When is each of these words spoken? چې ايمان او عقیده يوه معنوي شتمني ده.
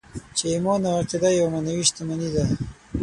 چې 0.37 0.43
ايمان 0.53 0.81
او 0.87 0.95
عقیده 1.01 1.29
يوه 1.37 1.51
معنوي 1.53 1.83
شتمني 1.89 2.29
ده. 2.33 2.43